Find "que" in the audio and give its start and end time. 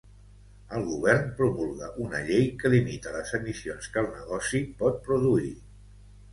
2.63-2.73, 3.93-4.05